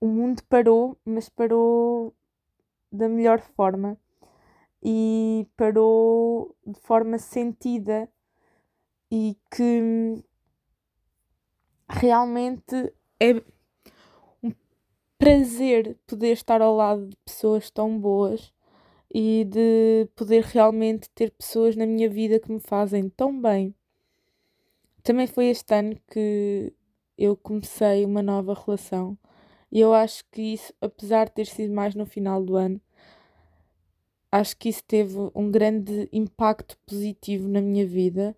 o 0.00 0.06
mundo 0.06 0.42
parou, 0.48 0.96
mas 1.04 1.28
parou 1.28 2.14
da 2.90 3.08
melhor 3.08 3.40
forma 3.40 3.96
e 4.82 5.46
parou 5.56 6.56
de 6.66 6.78
forma 6.80 7.18
sentida 7.18 8.08
e 9.10 9.36
que 9.50 9.62
hum, 9.62 10.22
realmente 11.88 12.92
é 13.20 13.42
prazer 15.22 15.96
poder 16.04 16.32
estar 16.32 16.60
ao 16.60 16.74
lado 16.74 17.06
de 17.06 17.16
pessoas 17.24 17.70
tão 17.70 17.96
boas 17.96 18.52
e 19.14 19.44
de 19.44 20.08
poder 20.16 20.42
realmente 20.42 21.08
ter 21.10 21.30
pessoas 21.30 21.76
na 21.76 21.86
minha 21.86 22.10
vida 22.10 22.40
que 22.40 22.50
me 22.50 22.58
fazem 22.58 23.08
tão 23.08 23.40
bem. 23.40 23.72
Também 25.00 25.28
foi 25.28 25.46
este 25.46 25.72
ano 25.72 25.96
que 26.10 26.72
eu 27.16 27.36
comecei 27.36 28.04
uma 28.04 28.20
nova 28.20 28.52
relação 28.52 29.16
e 29.70 29.78
eu 29.78 29.94
acho 29.94 30.24
que 30.28 30.42
isso, 30.54 30.74
apesar 30.80 31.26
de 31.26 31.34
ter 31.34 31.46
sido 31.46 31.72
mais 31.72 31.94
no 31.94 32.04
final 32.04 32.42
do 32.42 32.56
ano, 32.56 32.80
acho 34.32 34.56
que 34.56 34.70
isso 34.70 34.82
teve 34.82 35.16
um 35.36 35.52
grande 35.52 36.08
impacto 36.12 36.76
positivo 36.84 37.46
na 37.46 37.60
minha 37.60 37.86
vida, 37.86 38.36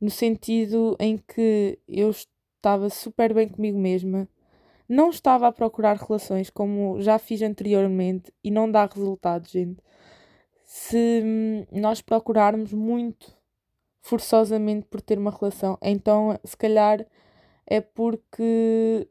no 0.00 0.10
sentido 0.10 0.96
em 1.00 1.18
que 1.18 1.76
eu 1.88 2.08
estava 2.10 2.88
super 2.88 3.34
bem 3.34 3.48
comigo 3.48 3.76
mesma, 3.76 4.28
não 4.90 5.10
estava 5.10 5.46
a 5.46 5.52
procurar 5.52 5.96
relações 5.96 6.50
como 6.50 7.00
já 7.00 7.16
fiz 7.16 7.40
anteriormente 7.42 8.32
e 8.42 8.50
não 8.50 8.68
dá 8.68 8.86
resultados, 8.86 9.52
gente. 9.52 9.80
Se 10.64 11.22
hum, 11.24 11.64
nós 11.70 12.02
procurarmos 12.02 12.72
muito 12.72 13.32
forçosamente 14.00 14.86
por 14.86 15.00
ter 15.00 15.16
uma 15.16 15.30
relação, 15.30 15.78
então 15.80 16.36
se 16.42 16.56
calhar 16.56 17.06
é 17.64 17.80
porque 17.80 19.08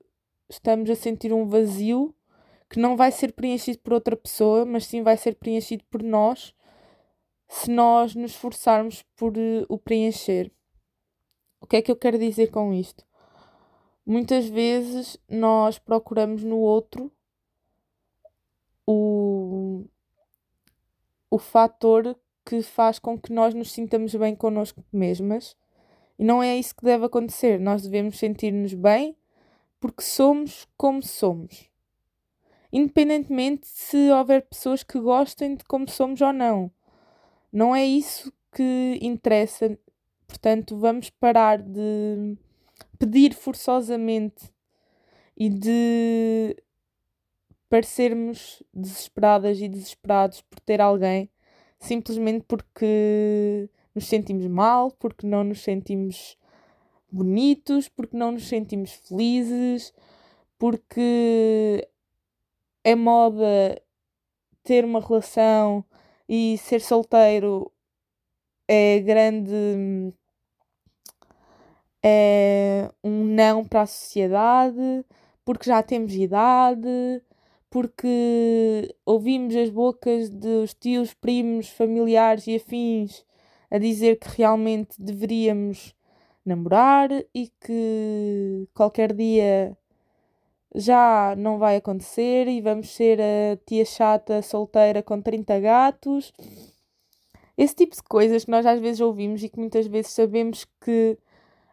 estamos 0.50 0.90
a 0.90 0.96
sentir 0.96 1.32
um 1.32 1.48
vazio 1.48 2.14
que 2.70 2.78
não 2.78 2.98
vai 2.98 3.10
ser 3.10 3.32
preenchido 3.32 3.80
por 3.80 3.94
outra 3.94 4.18
pessoa, 4.18 4.66
mas 4.66 4.86
sim 4.86 5.02
vai 5.02 5.16
ser 5.16 5.36
preenchido 5.36 5.86
por 5.90 6.04
nós 6.04 6.54
se 7.48 7.72
nós 7.72 8.14
nos 8.16 8.32
esforçarmos 8.32 9.02
por 9.16 9.38
uh, 9.38 9.66
o 9.70 9.78
preencher. 9.78 10.52
O 11.62 11.66
que 11.66 11.78
é 11.78 11.82
que 11.82 11.92
eu 11.92 11.96
quero 11.96 12.20
dizer 12.20 12.52
com 12.52 12.74
isto? 12.74 13.06
Muitas 14.10 14.50
vezes 14.50 15.20
nós 15.30 15.78
procuramos 15.78 16.44
no 16.44 16.58
outro 16.58 17.12
o, 18.84 19.86
o 21.30 21.38
fator 21.38 22.20
que 22.44 22.64
faz 22.64 22.98
com 22.98 23.20
que 23.20 23.32
nós 23.32 23.54
nos 23.54 23.72
sintamos 23.72 24.16
bem 24.16 24.36
connosco 24.36 24.84
mesmas. 24.92 25.56
E 26.18 26.24
não 26.24 26.42
é 26.42 26.58
isso 26.58 26.76
que 26.76 26.84
deve 26.84 27.06
acontecer. 27.06 27.60
Nós 27.60 27.84
devemos 27.84 28.18
sentir-nos 28.18 28.74
bem 28.74 29.16
porque 29.80 30.02
somos 30.02 30.68
como 30.76 31.04
somos. 31.04 31.70
Independentemente 32.74 33.68
se 33.68 34.10
houver 34.10 34.42
pessoas 34.42 34.82
que 34.82 35.00
gostem 35.00 35.56
de 35.56 35.64
como 35.66 35.88
somos 35.88 36.20
ou 36.20 36.34
não. 36.34 36.72
Não 37.54 37.76
é 37.76 37.86
isso 37.86 38.34
que 38.52 38.98
interessa. 39.04 39.78
Portanto, 40.28 40.76
vamos 40.80 41.12
parar 41.12 41.62
de 41.62 42.36
pedir 43.00 43.34
forçosamente 43.34 44.54
e 45.36 45.50
de 45.50 46.56
parecermos 47.70 48.62
desesperadas 48.74 49.60
e 49.62 49.68
desesperados 49.68 50.42
por 50.42 50.60
ter 50.60 50.82
alguém 50.82 51.30
simplesmente 51.80 52.44
porque 52.48 53.70
nos 53.96 54.06
sentimos 54.08 54.46
mal, 54.48 54.92
porque 54.92 55.26
não 55.26 55.44
nos 55.44 55.62
sentimos 55.62 56.38
bonitos, 57.12 57.88
porque 57.88 58.16
não 58.16 58.34
nos 58.34 58.48
sentimos 58.48 58.92
felizes, 58.92 59.94
porque 60.58 61.88
é 62.84 62.96
moda 62.96 63.82
ter 64.64 64.84
uma 64.86 65.00
relação 65.00 65.84
e 66.28 66.58
ser 66.58 66.82
solteiro 66.82 67.72
é 68.68 69.00
grande 69.00 70.14
é 72.04 72.90
um 73.04 73.24
não 73.24 73.66
para 73.66 73.82
a 73.82 73.86
sociedade, 73.86 75.06
porque 75.44 75.70
já 75.70 75.82
temos 75.84 76.14
idade, 76.14 77.22
porque 77.70 78.96
ouvimos 79.06 79.56
as 79.56 79.70
bocas 79.70 80.30
dos 80.30 80.74
tios, 80.74 81.14
primos, 81.14 81.70
familiares 81.70 82.48
e 82.48 82.56
afins 82.56 83.26
a 83.72 83.78
dizer 83.78 84.18
que 84.18 84.30
realmente 84.38 84.96
deveríamos 84.98 85.94
namorar 86.46 87.10
e 87.34 87.52
que 87.62 88.68
qualquer 88.74 89.14
dia 89.14 89.78
já 90.74 91.36
não 91.38 91.58
vai 91.58 91.78
acontecer 91.78 92.48
e 92.48 92.62
vamos 92.62 92.90
ser 92.90 93.20
a 93.22 93.58
tia 93.66 93.86
chata 93.86 94.42
solteira 94.42 95.02
com 95.02 95.22
30 95.22 95.60
gatos. 95.60 96.34
Esse 97.58 97.76
tipo 97.76 97.96
de 97.96 98.04
coisas 98.04 98.46
que 98.46 98.52
nós 98.52 98.66
às 98.66 98.80
vezes 98.80 99.02
ouvimos 99.02 99.44
e 99.44 99.50
que 99.50 99.60
muitas 99.60 99.86
vezes 99.88 100.12
sabemos 100.12 100.66
que, 100.82 101.18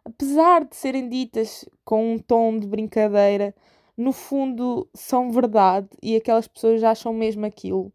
apesar 0.07 0.65
de 0.65 0.77
serem 0.77 1.09
ditas 1.09 1.69
com 1.85 2.15
um 2.15 2.19
tom 2.19 2.59
de 2.59 2.67
brincadeira, 2.67 3.53
no 3.97 4.13
fundo 4.13 4.89
são 4.95 5.33
verdade 5.33 5.89
e 6.01 6.15
aquelas 6.15 6.47
pessoas 6.47 6.85
acham 6.85 7.13
mesmo 7.13 7.45
aquilo. 7.45 7.93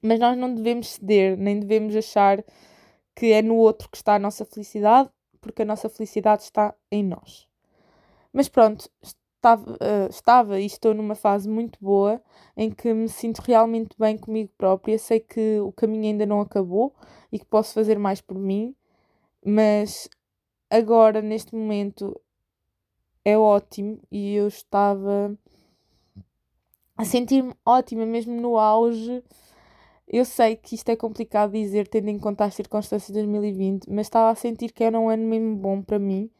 Mas 0.00 0.20
nós 0.20 0.38
não 0.38 0.54
devemos 0.54 0.88
ceder, 0.90 1.36
nem 1.36 1.58
devemos 1.58 1.96
achar 1.96 2.44
que 3.14 3.32
é 3.32 3.42
no 3.42 3.56
outro 3.56 3.90
que 3.90 3.96
está 3.96 4.14
a 4.14 4.18
nossa 4.18 4.44
felicidade, 4.44 5.10
porque 5.40 5.62
a 5.62 5.64
nossa 5.64 5.88
felicidade 5.88 6.42
está 6.42 6.74
em 6.92 7.02
nós. 7.02 7.48
Mas 8.32 8.48
pronto, 8.48 8.88
estava, 9.02 9.72
uh, 9.72 10.08
estava 10.08 10.60
e 10.60 10.66
estou 10.66 10.94
numa 10.94 11.14
fase 11.14 11.48
muito 11.48 11.78
boa 11.80 12.22
em 12.56 12.70
que 12.70 12.92
me 12.92 13.08
sinto 13.08 13.38
realmente 13.38 13.96
bem 13.98 14.16
comigo 14.16 14.52
própria. 14.56 14.98
Sei 14.98 15.18
que 15.18 15.58
o 15.60 15.72
caminho 15.72 16.04
ainda 16.04 16.26
não 16.26 16.40
acabou 16.40 16.94
e 17.32 17.38
que 17.38 17.46
posso 17.46 17.74
fazer 17.74 17.98
mais 17.98 18.20
por 18.20 18.38
mim, 18.38 18.76
mas 19.44 20.08
agora, 20.70 21.22
neste 21.22 21.54
momento, 21.54 22.20
é 23.24 23.36
ótimo 23.36 24.00
e 24.10 24.34
eu 24.34 24.48
estava 24.48 25.36
a 26.96 27.04
sentir-me 27.04 27.54
ótima, 27.64 28.06
mesmo 28.06 28.40
no 28.40 28.58
auge. 28.58 29.22
Eu 30.08 30.24
sei 30.24 30.56
que 30.56 30.74
isto 30.74 30.88
é 30.88 30.96
complicado 30.96 31.52
dizer, 31.52 31.88
tendo 31.88 32.08
em 32.08 32.18
conta 32.18 32.44
as 32.44 32.54
circunstâncias 32.54 33.08
de 33.08 33.14
2020, 33.14 33.90
mas 33.90 34.06
estava 34.06 34.30
a 34.30 34.34
sentir 34.34 34.72
que 34.72 34.84
era 34.84 34.98
um 34.98 35.08
ano 35.08 35.24
mesmo 35.24 35.56
bom 35.56 35.82
para 35.82 35.98
mim, 35.98 36.30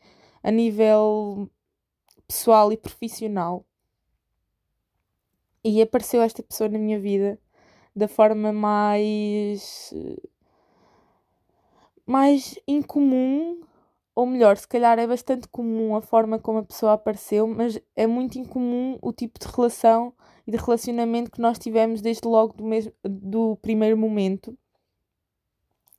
a 0.43 0.51
nível 0.51 1.51
pessoal 2.27 2.73
e 2.73 2.77
profissional. 2.77 3.65
E 5.65 5.83
apareceu 5.83 6.23
esta 6.23 6.43
pessoa 6.43 6.69
na 6.69 6.79
minha 6.79 6.99
vida 7.01 7.39
da 7.95 8.07
forma 8.07 8.53
mais. 8.53 9.93
mais 12.07 12.57
incomum 12.69 13.61
ou 14.17 14.25
melhor, 14.25 14.57
se 14.57 14.67
calhar 14.67 14.99
é 14.99 15.07
bastante 15.07 15.47
comum 15.47 15.95
a 15.95 16.01
forma 16.01 16.39
como 16.39 16.61
a 16.61 16.65
pessoa 16.65 16.95
apareceu, 16.95 17.47
mas 17.47 17.79
é 17.95 18.07
muito 18.07 18.39
incomum 18.39 18.99
o 19.03 19.13
tipo 19.13 19.39
de 19.39 19.47
relação 19.47 20.15
e 20.47 20.51
de 20.51 20.57
relacionamento 20.57 21.31
que 21.31 21.41
nós 21.41 21.59
tivemos 21.59 22.01
desde 22.01 22.27
logo 22.27 22.55
do, 22.55 22.65
mesmo, 22.65 22.93
do 23.05 23.57
primeiro 23.57 23.95
momento. 23.95 24.57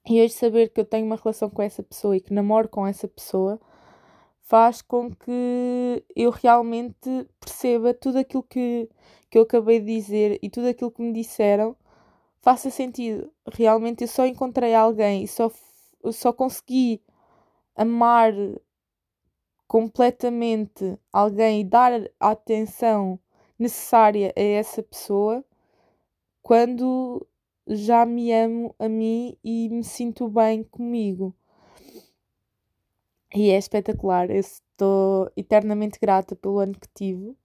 E 0.09 0.19
hoje 0.19 0.33
saber 0.33 0.69
que 0.69 0.81
eu 0.81 0.86
tenho 0.86 1.05
uma 1.05 1.15
relação 1.15 1.47
com 1.47 1.62
essa 1.62 1.83
pessoa 1.83 2.17
e 2.17 2.19
que 2.19 2.33
namoro 2.33 2.67
com 2.67 2.88
essa 2.88 3.07
pessoa 3.07 3.62
faz 4.41 4.81
com 4.81 5.12
que 5.12 6.03
eu 6.15 6.31
realmente 6.31 7.27
perceba 7.39 7.93
tudo 7.93 8.17
aquilo 8.17 8.41
que, 8.41 8.89
que 9.29 9.38
eu 9.38 9.43
acabei 9.43 9.79
de 9.79 9.93
dizer 9.93 10.39
e 10.41 10.50
tudo 10.50 10.67
aquilo 10.69 10.89
que 10.89 11.03
me 11.03 11.13
disseram 11.13 11.75
faça 12.41 12.71
sentido. 12.71 13.31
Realmente 13.53 14.03
eu 14.03 14.07
só 14.07 14.25
encontrei 14.25 14.74
alguém 14.74 15.24
e 15.24 15.27
só, 15.27 15.51
só 16.12 16.33
consegui 16.33 17.03
amar 17.77 18.34
completamente 19.67 20.98
alguém 21.13 21.62
e 21.62 21.63
dar 21.63 21.91
a 22.19 22.31
atenção 22.31 23.19
necessária 23.60 24.34
a 24.36 24.41
essa 24.41 24.81
pessoa 24.81 25.46
quando 26.41 27.25
já 27.67 28.05
me 28.05 28.31
amo 28.34 28.74
a 28.79 28.88
mim 28.89 29.38
e 29.43 29.69
me 29.69 29.84
sinto 29.84 30.27
bem 30.29 30.63
comigo. 30.63 31.36
E 33.36 33.50
é 33.51 33.57
espetacular. 33.57 34.31
Eu 34.31 34.39
estou 34.39 35.29
eternamente 35.36 36.00
grata 36.00 36.36
pelo 36.36 36.60
ano 36.60 36.74
que 36.74 36.88
tive, 36.96 37.36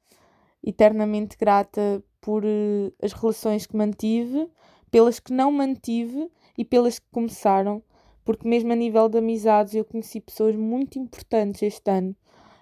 eternamente 0.62 1.36
grata 1.36 2.02
por 2.20 2.44
uh, 2.44 2.94
as 3.02 3.12
relações 3.12 3.66
que 3.66 3.76
mantive, 3.76 4.48
pelas 4.90 5.18
que 5.18 5.32
não 5.32 5.50
mantive 5.50 6.30
e 6.56 6.64
pelas 6.64 7.00
que 7.00 7.06
começaram 7.10 7.82
porque 8.24 8.48
mesmo 8.48 8.72
a 8.72 8.76
nível 8.76 9.08
de 9.08 9.18
amizades 9.18 9.74
eu 9.74 9.84
conheci 9.84 10.20
pessoas 10.20 10.54
muito 10.56 10.98
importantes 10.98 11.62
este 11.62 11.90
ano 11.90 12.16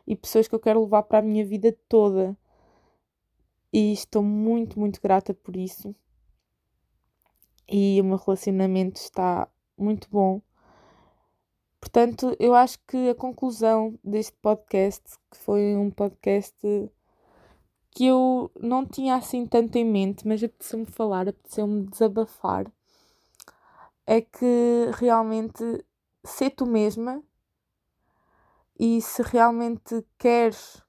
e 0.07 0.17
pessoas 0.17 0.49
que 0.49 0.55
eu 0.55 0.61
quero 0.61 0.81
levar 0.83 1.03
para 1.05 1.19
a 1.19 1.23
minha 1.23 1.45
vida 1.45 1.77
toda. 1.89 2.37
E 3.73 3.93
estou 3.93 4.23
muito, 4.23 4.79
muito 4.79 5.01
grata 5.01 5.33
por 5.33 5.57
isso. 5.57 5.95
E 7.69 8.01
o 8.01 8.05
meu 8.05 8.17
relacionamento 8.17 9.01
está 9.01 9.49
muito 9.79 10.09
bom. 10.11 10.43
Portanto, 11.81 12.37
eu 12.39 12.55
acho 12.55 12.79
que 12.87 13.11
a 13.11 13.15
conclusão 13.15 13.99
deste 14.03 14.33
podcast, 14.43 15.03
que 15.31 15.37
foi 15.39 15.77
um 15.77 15.91
podcast 15.91 16.59
que 17.93 18.07
eu 18.07 18.51
não 18.61 18.85
tinha 18.85 19.15
assim 19.17 19.47
tanto 19.47 19.77
em 19.77 19.85
mente, 19.85 20.27
mas 20.27 20.43
apeteceu-me 20.43 20.87
falar, 20.87 21.29
apeteceu-me 21.29 21.87
desabafar 21.87 22.71
é 24.07 24.21
que 24.21 24.91
realmente 24.95 25.85
ser 26.25 26.51
tu 26.51 26.67
mesma 26.67 27.23
e 28.79 29.01
se 29.01 29.23
realmente 29.23 30.05
queres 30.19 30.83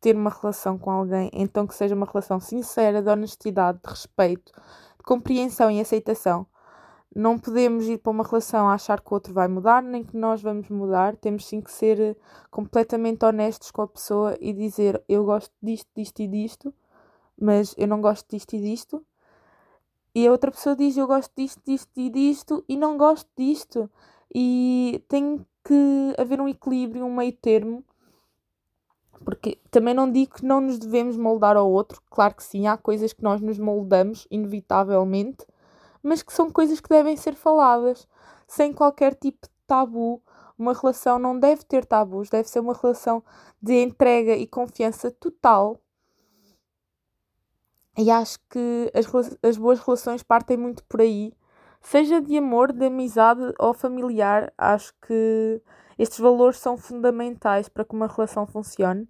ter 0.00 0.16
uma 0.16 0.30
relação 0.30 0.76
com 0.76 0.90
alguém, 0.90 1.30
então 1.32 1.66
que 1.66 1.74
seja 1.74 1.94
uma 1.94 2.06
relação 2.06 2.38
sincera, 2.38 3.00
de 3.00 3.08
honestidade, 3.08 3.78
de 3.82 3.88
respeito, 3.88 4.52
de 4.98 5.04
compreensão 5.04 5.70
e 5.70 5.80
aceitação. 5.80 6.46
Não 7.14 7.38
podemos 7.38 7.86
ir 7.86 7.98
para 7.98 8.10
uma 8.10 8.24
relação 8.24 8.68
a 8.68 8.74
achar 8.74 9.00
que 9.00 9.10
o 9.10 9.14
outro 9.14 9.32
vai 9.32 9.46
mudar, 9.46 9.82
nem 9.82 10.02
que 10.02 10.16
nós 10.16 10.42
vamos 10.42 10.68
mudar. 10.68 11.16
Temos 11.16 11.46
sim 11.46 11.60
que 11.60 11.70
ser 11.70 12.18
completamente 12.50 13.24
honestos 13.24 13.70
com 13.70 13.82
a 13.82 13.88
pessoa 13.88 14.36
e 14.40 14.52
dizer: 14.52 15.00
Eu 15.08 15.24
gosto 15.24 15.54
disto, 15.62 15.88
disto 15.96 16.20
e 16.20 16.26
disto, 16.26 16.74
mas 17.40 17.74
eu 17.78 17.86
não 17.86 18.00
gosto 18.00 18.28
disto 18.28 18.56
e 18.56 18.60
disto 18.60 19.06
e 20.14 20.26
a 20.26 20.30
outra 20.30 20.50
pessoa 20.50 20.76
diz 20.76 20.96
eu 20.96 21.06
gosto 21.06 21.32
disto, 21.36 21.60
disto 21.66 21.90
e 21.96 22.08
disto 22.08 22.64
e 22.68 22.76
não 22.76 22.96
gosto 22.96 23.28
disto. 23.36 23.90
E 24.32 25.02
tem 25.08 25.44
que 25.64 26.14
haver 26.16 26.40
um 26.40 26.48
equilíbrio, 26.48 27.04
um 27.04 27.14
meio 27.14 27.32
termo. 27.32 27.84
Porque 29.24 29.58
também 29.70 29.94
não 29.94 30.10
digo 30.10 30.34
que 30.34 30.44
não 30.44 30.60
nos 30.60 30.78
devemos 30.78 31.16
moldar 31.16 31.56
ao 31.56 31.70
outro, 31.70 32.00
claro 32.10 32.34
que 32.34 32.44
sim, 32.44 32.66
há 32.66 32.76
coisas 32.76 33.12
que 33.12 33.22
nós 33.22 33.40
nos 33.40 33.58
moldamos, 33.58 34.26
inevitavelmente, 34.30 35.46
mas 36.02 36.22
que 36.22 36.32
são 36.32 36.50
coisas 36.50 36.78
que 36.78 36.90
devem 36.90 37.16
ser 37.16 37.34
faladas, 37.34 38.06
sem 38.46 38.72
qualquer 38.72 39.14
tipo 39.14 39.46
de 39.46 39.52
tabu. 39.66 40.22
Uma 40.58 40.74
relação 40.74 41.18
não 41.18 41.38
deve 41.38 41.64
ter 41.64 41.84
tabus, 41.84 42.28
deve 42.28 42.48
ser 42.48 42.60
uma 42.60 42.74
relação 42.74 43.24
de 43.60 43.82
entrega 43.82 44.36
e 44.36 44.46
confiança 44.46 45.10
total 45.10 45.80
e 47.96 48.10
acho 48.10 48.38
que 48.50 48.90
as, 48.94 49.06
as 49.42 49.56
boas 49.56 49.80
relações 49.80 50.22
partem 50.22 50.56
muito 50.56 50.84
por 50.84 51.00
aí. 51.00 51.32
Seja 51.80 52.20
de 52.20 52.36
amor, 52.38 52.72
de 52.72 52.86
amizade 52.86 53.52
ou 53.58 53.74
familiar, 53.74 54.52
acho 54.56 54.92
que 55.06 55.62
estes 55.98 56.18
valores 56.18 56.58
são 56.58 56.76
fundamentais 56.76 57.68
para 57.68 57.84
que 57.84 57.94
uma 57.94 58.06
relação 58.06 58.46
funcione. 58.46 59.08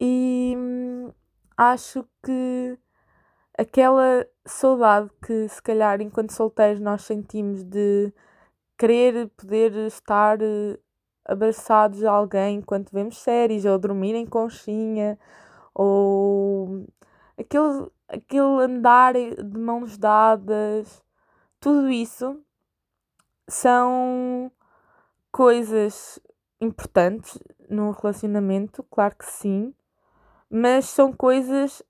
E 0.00 0.54
hum, 0.56 1.12
acho 1.56 2.04
que 2.22 2.78
aquela 3.58 4.26
saudade 4.46 5.10
que, 5.24 5.48
se 5.48 5.62
calhar, 5.62 6.00
enquanto 6.00 6.32
solteiros, 6.32 6.80
nós 6.80 7.02
sentimos 7.02 7.64
de 7.64 8.12
querer 8.78 9.28
poder 9.36 9.72
estar 9.86 10.40
eh, 10.42 10.78
abraçados 11.24 12.04
a 12.04 12.10
alguém 12.12 12.58
enquanto 12.58 12.90
vemos 12.92 13.18
séries, 13.18 13.64
ou 13.64 13.78
dormir 13.78 14.14
em 14.14 14.26
conchinha, 14.26 15.18
ou 15.74 16.86
aquele, 17.38 17.90
aquele 18.08 18.62
andar 18.62 19.14
de 19.14 19.58
mãos 19.58 19.96
dadas, 19.96 21.02
tudo 21.60 21.90
isso 21.90 22.40
são 23.48 24.50
coisas 25.30 26.18
importantes 26.60 27.38
num 27.68 27.90
relacionamento, 27.90 28.82
claro 28.84 29.16
que 29.16 29.26
sim, 29.26 29.74
mas 30.50 30.86
são 30.86 31.12
coisas 31.12 31.82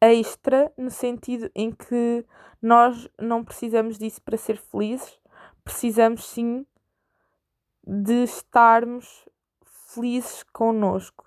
extra 0.00 0.72
no 0.76 0.90
sentido 0.90 1.50
em 1.54 1.72
que 1.72 2.24
nós 2.60 3.08
não 3.18 3.44
precisamos 3.44 3.98
disso 3.98 4.20
para 4.22 4.36
ser 4.36 4.56
felizes, 4.56 5.18
precisamos 5.64 6.26
sim 6.26 6.66
de 7.86 8.24
estarmos 8.24 9.28
felizes 9.64 10.42
connosco 10.52 11.23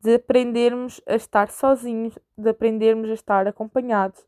de 0.00 0.14
aprendermos 0.14 1.00
a 1.06 1.14
estar 1.14 1.50
sozinhos, 1.50 2.18
de 2.36 2.48
aprendermos 2.48 3.10
a 3.10 3.14
estar 3.14 3.46
acompanhados, 3.46 4.24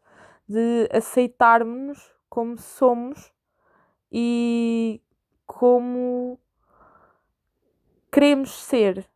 de 0.48 0.88
aceitarmos 0.92 2.12
como 2.28 2.58
somos 2.58 3.32
e 4.10 5.00
como 5.46 6.38
queremos 8.10 8.50
ser 8.52 9.08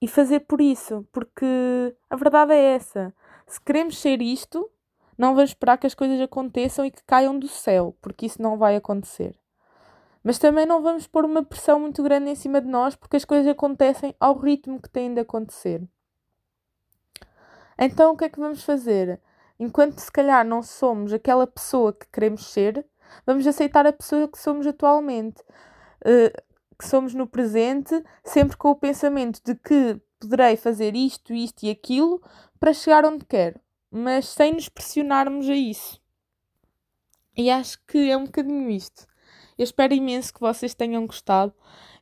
e 0.00 0.08
fazer 0.08 0.40
por 0.40 0.60
isso, 0.60 1.06
porque 1.12 1.96
a 2.10 2.16
verdade 2.16 2.52
é 2.52 2.74
essa. 2.74 3.14
Se 3.46 3.60
queremos 3.60 3.98
ser 3.98 4.20
isto, 4.20 4.70
não 5.16 5.34
vamos 5.34 5.50
esperar 5.50 5.78
que 5.78 5.86
as 5.86 5.94
coisas 5.94 6.20
aconteçam 6.20 6.84
e 6.84 6.90
que 6.90 7.02
caiam 7.04 7.38
do 7.38 7.48
céu, 7.48 7.96
porque 8.02 8.26
isso 8.26 8.42
não 8.42 8.58
vai 8.58 8.76
acontecer. 8.76 9.38
Mas 10.26 10.38
também 10.40 10.66
não 10.66 10.82
vamos 10.82 11.06
pôr 11.06 11.24
uma 11.24 11.44
pressão 11.44 11.78
muito 11.78 12.02
grande 12.02 12.28
em 12.28 12.34
cima 12.34 12.60
de 12.60 12.66
nós 12.66 12.96
porque 12.96 13.16
as 13.16 13.24
coisas 13.24 13.46
acontecem 13.46 14.12
ao 14.18 14.36
ritmo 14.36 14.82
que 14.82 14.90
têm 14.90 15.14
de 15.14 15.20
acontecer. 15.20 15.80
Então 17.78 18.12
o 18.12 18.16
que 18.16 18.24
é 18.24 18.28
que 18.28 18.40
vamos 18.40 18.64
fazer? 18.64 19.20
Enquanto 19.56 20.00
se 20.00 20.10
calhar 20.10 20.44
não 20.44 20.64
somos 20.64 21.12
aquela 21.12 21.46
pessoa 21.46 21.92
que 21.92 22.08
queremos 22.12 22.44
ser, 22.46 22.84
vamos 23.24 23.46
aceitar 23.46 23.86
a 23.86 23.92
pessoa 23.92 24.26
que 24.26 24.36
somos 24.36 24.66
atualmente. 24.66 25.40
Uh, 26.04 26.42
que 26.76 26.88
somos 26.88 27.14
no 27.14 27.28
presente, 27.28 28.02
sempre 28.24 28.56
com 28.56 28.70
o 28.72 28.76
pensamento 28.76 29.40
de 29.44 29.54
que 29.54 30.00
poderei 30.18 30.56
fazer 30.56 30.96
isto, 30.96 31.32
isto 31.32 31.64
e 31.64 31.70
aquilo 31.70 32.20
para 32.58 32.74
chegar 32.74 33.04
onde 33.04 33.24
quero, 33.24 33.60
mas 33.92 34.26
sem 34.26 34.54
nos 34.54 34.68
pressionarmos 34.68 35.48
a 35.48 35.54
isso. 35.54 36.02
E 37.36 37.48
acho 37.48 37.78
que 37.86 38.10
é 38.10 38.16
um 38.16 38.24
bocadinho 38.24 38.68
isto. 38.68 39.06
Eu 39.58 39.64
espero 39.64 39.94
imenso 39.94 40.34
que 40.34 40.40
vocês 40.40 40.74
tenham 40.74 41.06
gostado. 41.06 41.52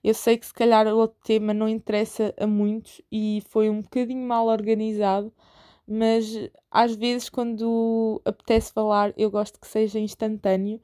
Eu 0.03 0.13
sei 0.13 0.37
que 0.37 0.47
se 0.47 0.53
calhar 0.53 0.87
o 0.89 0.97
outro 0.99 1.19
tema 1.25 1.55
não 1.55 1.69
interessa 1.69 2.35
a 2.39 2.47
muitos 2.47 3.01
e 3.11 3.43
foi 3.49 3.71
um 3.71 3.81
bocadinho 3.81 4.27
mal 4.27 4.47
organizado, 4.49 5.33
mas 5.87 6.27
às 6.71 6.95
vezes 6.97 7.29
quando 7.29 8.21
apetece 8.25 8.73
falar 8.73 9.13
eu 9.17 9.31
gosto 9.31 9.61
que 9.61 9.67
seja 9.67 9.99
instantâneo 9.99 10.81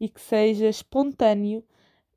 e 0.00 0.08
que 0.08 0.20
seja 0.20 0.68
espontâneo 0.68 1.62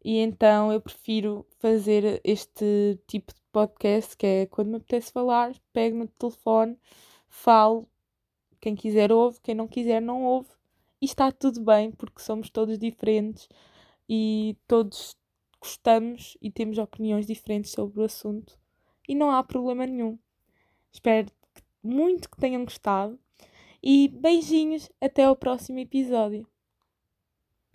e 0.04 0.18
então 0.20 0.72
eu 0.72 0.80
prefiro 0.82 1.46
fazer 1.60 2.22
este 2.24 3.00
tipo 3.08 3.34
de 3.34 3.42
podcast 3.52 4.16
que 4.16 4.26
é 4.26 4.46
quando 4.46 4.70
me 4.70 4.78
apetece 4.78 5.12
falar, 5.12 5.54
pego 5.74 5.98
no 5.98 6.08
telefone, 6.08 6.78
falo, 7.28 7.88
quem 8.62 8.76
quiser 8.76 9.12
ouve, 9.12 9.40
quem 9.42 9.56
não 9.56 9.68
quiser 9.68 10.02
não 10.02 10.24
ouve 10.24 10.50
e 11.02 11.06
está 11.06 11.32
tudo 11.32 11.62
bem 11.62 11.92
porque 11.92 12.22
somos 12.22 12.50
todos 12.50 12.78
diferentes 12.80 13.50
e 14.08 14.58
todos 14.68 15.16
gostamos 15.60 16.38
e 16.42 16.52
temos 16.52 16.78
opiniões 16.78 17.26
diferentes 17.26 17.72
sobre 17.72 18.00
o 18.00 18.04
assunto 18.04 18.58
e 19.08 19.16
não 19.16 19.32
há 19.32 19.44
problema 19.44 19.86
nenhum. 19.86 20.18
Espero 20.92 21.28
muito 21.84 22.30
que 22.30 22.38
tenham 22.38 22.64
gostado 22.64 23.20
e 23.82 24.08
beijinhos 24.08 24.90
até 25.02 25.24
ao 25.24 25.36
próximo 25.36 25.80
episódio. 25.80 26.48